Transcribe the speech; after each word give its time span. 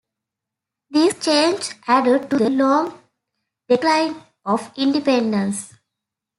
These 0.89 1.19
changes 1.23 1.75
added 1.87 2.27
to 2.31 2.37
the 2.37 2.49
long 2.49 2.97
decline 3.69 4.15
of 4.43 4.71
Independence. 4.75 5.75